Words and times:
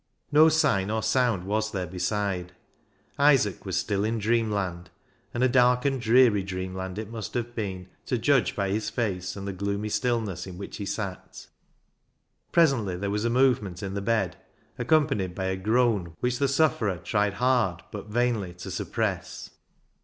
No 0.31 0.49
sign 0.49 0.89
or 0.89 1.03
sound 1.03 1.43
was 1.45 1.69
there 1.71 1.85
beside. 1.85 2.53
Isaac 3.19 3.65
was 3.67 3.77
still 3.77 4.03
in 4.03 4.17
dreamland, 4.17 4.89
and 5.31 5.43
a 5.43 5.47
dark 5.47 5.85
and 5.85 6.01
dreary 6.01 6.41
dreamland 6.41 6.97
it 6.97 7.11
must 7.11 7.35
have 7.35 7.53
been, 7.53 7.87
to 8.07 8.17
judge 8.17 8.55
by 8.55 8.69
his 8.69 8.89
face 8.89 9.35
and 9.35 9.47
the 9.47 9.53
gloomy 9.53 9.89
stillness 9.89 10.47
in 10.47 10.57
which 10.57 10.77
he 10.77 10.87
sat. 10.87 11.45
Presently 12.51 12.95
there 12.95 13.11
was 13.11 13.25
a 13.25 13.29
movement 13.29 13.83
in 13.83 13.93
the 13.93 14.01
bed, 14.01 14.37
accompanied 14.79 15.35
by 15.35 15.45
a 15.45 15.55
groan 15.55 16.15
which 16.19 16.39
the 16.39 16.47
sufferer 16.47 16.97
tried 16.97 17.35
hard 17.35 17.83
but 17.91 18.07
vainly 18.09 18.55
to 18.55 18.71
suppress. 18.71 19.51